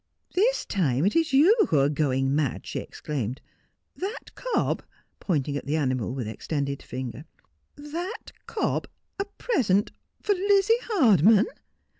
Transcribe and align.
'This 0.33 0.65
time 0.65 1.05
it 1.05 1.15
is 1.15 1.31
you 1.31 1.55
who 1.69 1.77
are 1.77 1.87
going 1.87 2.33
mad,' 2.35 2.65
she 2.65 2.79
exclaimed. 2.79 3.39
'That 3.95 4.33
cob,' 4.33 4.81
pointing 5.19 5.55
at 5.55 5.67
the 5.67 5.75
animal 5.75 6.11
with 6.15 6.27
extended 6.27 6.81
finger," 6.81 7.25
that— 7.75 8.31
cob— 8.47 8.87
a— 9.19 9.25
present— 9.45 9.91
for— 10.23 10.33
Lizzie 10.49 10.73
Hardman 10.85 11.45